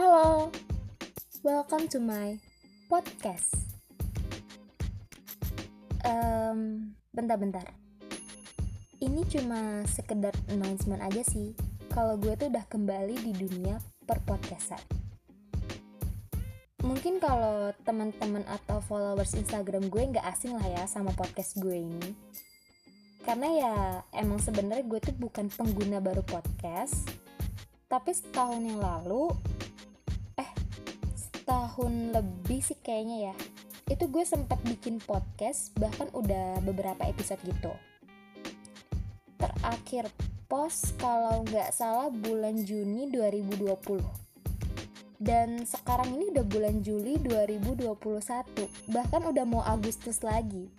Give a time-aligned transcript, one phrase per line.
[0.00, 0.48] Halo,
[1.44, 2.40] welcome to my
[2.88, 3.52] podcast.
[6.08, 7.68] Um, bentar-bentar.
[8.96, 11.52] Ini cuma sekedar announcement aja sih.
[11.92, 13.76] Kalau gue tuh udah kembali di dunia
[14.08, 14.80] perpodcastan.
[16.80, 22.16] Mungkin kalau teman-teman atau followers Instagram gue nggak asing lah ya sama podcast gue ini.
[23.20, 23.74] Karena ya
[24.16, 27.04] emang sebenarnya gue tuh bukan pengguna baru podcast,
[27.84, 29.28] tapi setahun yang lalu
[31.44, 33.34] tahun lebih sih kayaknya ya.
[33.90, 37.72] Itu gue sempat bikin podcast bahkan udah beberapa episode gitu.
[39.40, 40.10] Terakhir
[40.50, 44.30] post kalau nggak salah bulan Juni 2020
[45.20, 47.92] dan sekarang ini udah bulan Juli 2021
[48.90, 50.72] bahkan udah mau Agustus lagi.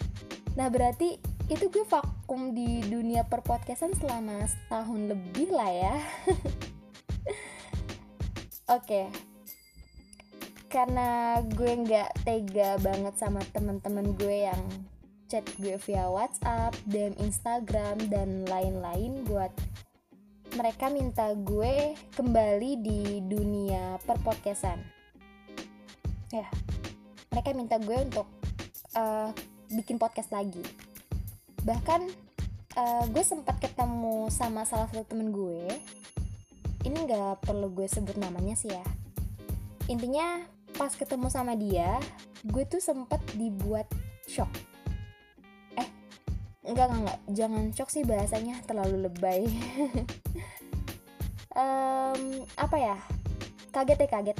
[0.57, 5.95] Nah berarti itu gue vakum di dunia perpodcastan selama setahun lebih lah ya.
[8.75, 9.30] Oke okay
[10.71, 14.63] karena gue nggak tega banget sama teman-teman gue yang
[15.27, 19.51] chat gue via WhatsApp, dan Instagram dan lain-lain buat
[20.55, 24.79] mereka minta gue kembali di dunia perpodcastan.
[26.31, 26.47] Ya,
[27.31, 28.27] mereka minta gue untuk
[28.95, 29.31] uh,
[29.71, 30.63] bikin podcast lagi.
[31.63, 32.01] Bahkan
[32.75, 35.67] uh, gue sempat ketemu sama salah satu temen gue.
[36.83, 38.83] Ini nggak perlu gue sebut namanya sih ya.
[39.87, 40.43] Intinya
[40.75, 41.99] pas ketemu sama dia
[42.41, 43.85] gue tuh sempet dibuat
[44.25, 44.49] shock.
[45.77, 45.87] Eh
[46.65, 47.19] enggak enggak enggak.
[47.31, 49.45] Jangan shock sih bahasanya terlalu lebay.
[51.51, 52.95] Um, apa ya?
[53.75, 54.37] Kaget ya kaget.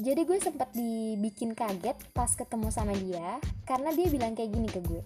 [0.00, 3.36] Jadi gue sempet dibikin kaget pas ketemu sama dia
[3.68, 5.04] karena dia bilang kayak gini ke gue.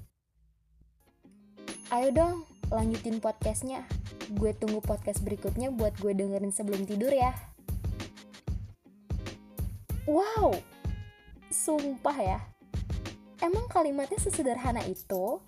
[1.91, 3.83] Ayo dong lanjutin podcastnya.
[4.39, 7.35] Gue tunggu podcast berikutnya buat gue dengerin sebelum tidur ya
[10.09, 10.53] wow
[11.49, 12.41] sumpah ya.
[13.43, 15.41] Emang kalimatnya sesederhana itu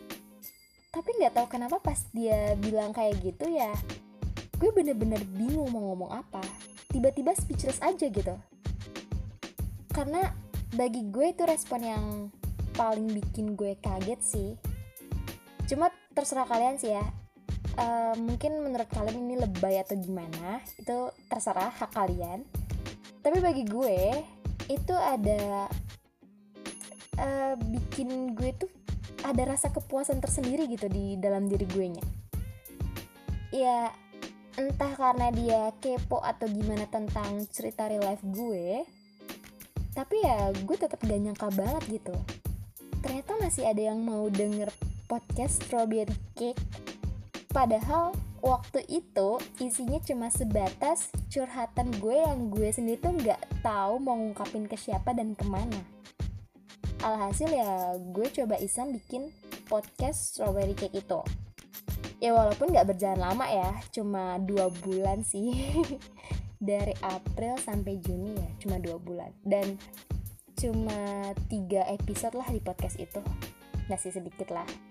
[0.93, 3.69] tapi nggak tahu kenapa pas dia bilang kayak gitu ya
[4.56, 6.41] gue bener-bener bingung mau ngomong apa.
[6.89, 8.33] Tiba-tiba speechless aja gitu.
[9.93, 10.33] Karena
[10.73, 12.05] bagi gue itu respon yang
[12.73, 14.50] paling bikin gue kaget sih.
[15.69, 17.05] Cuma terserah kalian sih ya.
[17.77, 22.49] Uh, mungkin menurut kalian ini lebay atau gimana itu terserah hak kalian.
[23.21, 24.25] Tapi bagi gue
[24.66, 25.71] itu ada
[27.19, 28.71] uh, bikin gue tuh
[29.22, 32.04] ada rasa kepuasan tersendiri gitu di dalam diri gue nya
[33.55, 33.91] ya
[34.56, 38.82] entah karena dia kepo atau gimana tentang cerita real life gue
[39.97, 42.12] tapi ya gue tetap gak nyangka banget gitu.
[43.00, 44.69] Ternyata masih ada yang mau denger
[45.09, 46.60] podcast strawberry cake.
[47.49, 48.12] Padahal
[48.47, 54.71] waktu itu isinya cuma sebatas curhatan gue yang gue sendiri tuh nggak tahu mau ngungkapin
[54.71, 55.83] ke siapa dan ke mana.
[57.03, 59.35] Alhasil ya gue coba iseng bikin
[59.67, 61.21] podcast strawberry cake itu.
[62.23, 65.51] Ya walaupun nggak berjalan lama ya cuma dua bulan sih.
[66.62, 69.35] Dari April sampai Juni ya cuma dua bulan.
[69.43, 69.75] Dan
[70.55, 73.21] cuma tiga episode lah di podcast itu.
[73.91, 74.86] Masih sedikit lah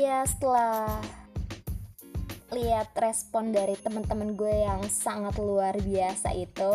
[0.00, 0.96] ya setelah
[2.56, 6.74] lihat respon dari teman-teman gue yang sangat luar biasa itu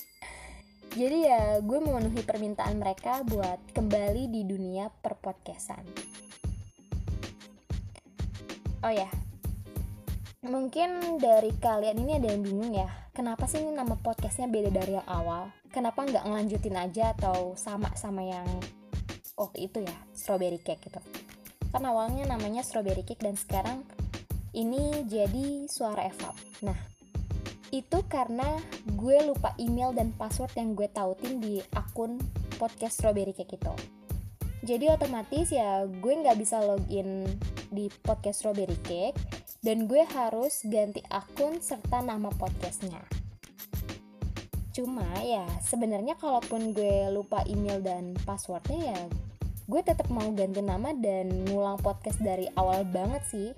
[0.98, 5.82] jadi ya gue memenuhi permintaan mereka buat kembali di dunia perpodcastan.
[8.86, 9.10] Oh ya
[10.46, 14.94] mungkin dari kalian ini ada yang bingung ya kenapa sih ini nama podcastnya beda dari
[14.94, 15.50] yang awal?
[15.74, 18.46] Kenapa nggak ngelanjutin aja atau sama sama yang
[19.34, 21.02] waktu itu ya strawberry cake gitu
[21.70, 23.86] kan awalnya namanya strawberry cake dan sekarang
[24.54, 26.76] ini jadi suara evap nah
[27.70, 28.58] itu karena
[28.98, 32.18] gue lupa email dan password yang gue tautin di akun
[32.58, 33.74] podcast strawberry cake itu.
[34.60, 37.24] Jadi otomatis ya gue nggak bisa login
[37.70, 39.16] di podcast strawberry cake
[39.62, 43.00] dan gue harus ganti akun serta nama podcastnya.
[44.74, 49.00] Cuma ya sebenarnya kalaupun gue lupa email dan passwordnya ya
[49.70, 53.48] gue tetap mau ganti nama dan ngulang podcast dari awal banget sih.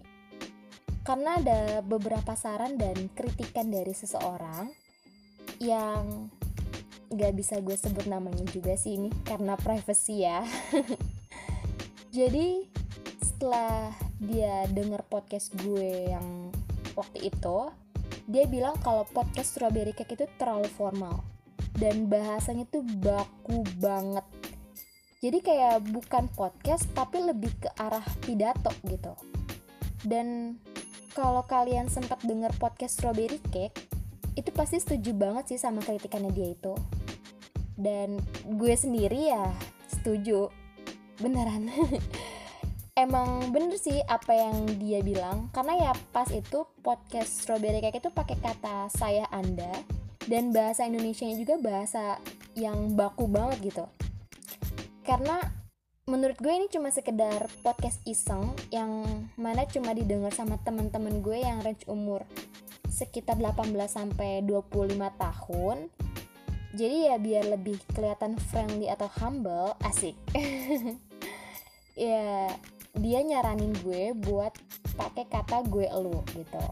[1.09, 4.69] Karena ada beberapa saran dan kritikan dari seseorang
[5.57, 6.29] yang
[7.09, 10.45] gak bisa gue sebut namanya juga sih ini karena privacy ya.
[12.17, 12.69] Jadi
[13.25, 16.53] setelah dia denger podcast gue yang
[16.93, 17.73] waktu itu
[18.29, 21.25] dia bilang kalau podcast strawberry cake itu terlalu formal.
[21.73, 24.42] Dan bahasanya tuh baku banget
[25.23, 29.15] jadi kayak bukan podcast tapi lebih ke arah pidato gitu.
[30.03, 30.59] Dan
[31.15, 33.87] kalau kalian sempat dengar podcast Strawberry Cake
[34.35, 36.75] itu pasti setuju banget sih sama kritikannya dia itu.
[37.79, 38.19] Dan
[38.51, 39.47] gue sendiri ya
[39.95, 40.51] setuju.
[41.23, 41.71] Beneran.
[43.07, 45.55] Emang bener sih apa yang dia bilang.
[45.55, 49.71] Karena ya pas itu podcast strawberry cake itu pakai kata saya anda
[50.27, 52.19] dan bahasa Indonesia juga bahasa
[52.59, 53.87] yang baku banget gitu
[55.03, 55.39] karena
[56.07, 59.07] menurut gue ini cuma sekedar podcast iseng yang
[59.39, 62.27] mana cuma didengar sama teman-teman gue yang range umur
[62.91, 65.79] sekitar 18 sampai 25 tahun.
[66.73, 70.17] Jadi ya biar lebih kelihatan friendly atau humble, asik.
[71.99, 72.49] ya
[72.93, 74.53] dia nyaranin gue buat
[74.97, 76.65] pakai kata gue elu gitu.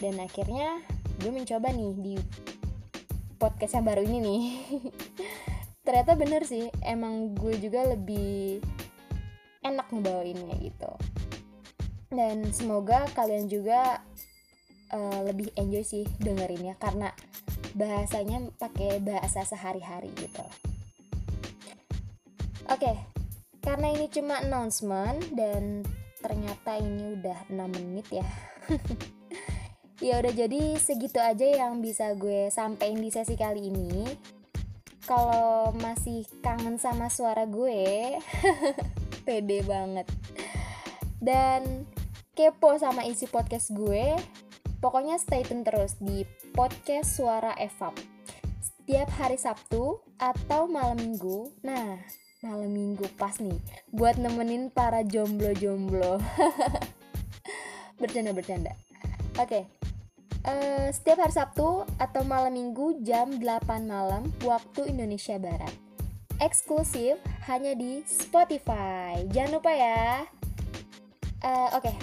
[0.00, 0.80] Dan akhirnya
[1.20, 2.14] gue mencoba nih di
[3.36, 4.44] podcast yang baru ini nih.
[5.82, 8.62] Ternyata bener sih, emang gue juga lebih
[9.66, 10.92] enak ngebawainnya gitu.
[12.12, 13.98] Dan semoga kalian juga
[14.94, 17.10] uh, lebih enjoy sih dengerinnya karena
[17.74, 20.44] bahasanya pakai bahasa sehari-hari gitu.
[22.70, 22.96] Oke, okay,
[23.58, 25.82] karena ini cuma announcement dan
[26.22, 28.28] ternyata ini udah 6 menit ya.
[30.06, 34.06] ya udah jadi segitu aja yang bisa gue sampein di sesi kali ini.
[35.02, 38.16] Kalau masih kangen sama suara gue,
[39.26, 40.06] pede banget.
[41.22, 41.86] Dan
[42.34, 44.18] kepo sama isi podcast gue,
[44.82, 47.94] Pokoknya stay tune terus di podcast Suara Evap.
[48.58, 51.54] Setiap hari Sabtu atau malam minggu.
[51.62, 52.02] Nah,
[52.42, 53.62] malam minggu pas nih
[53.94, 56.18] buat nemenin para jomblo-jomblo.
[58.02, 58.74] Bercanda-bercanda.
[59.38, 59.46] Oke.
[59.46, 59.81] Okay.
[60.42, 65.70] Eh, setiap hari Sabtu atau malam minggu jam 8 malam waktu Indonesia Barat.
[66.42, 69.22] Eksklusif hanya di Spotify.
[69.30, 70.26] Jangan lupa ya.
[71.46, 71.96] Uh, Oke, okay.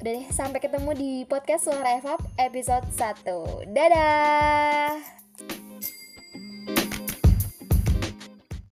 [0.00, 3.68] Udah deh, sampai ketemu di podcast Suara Evap episode 1.
[3.68, 5.19] Dadah!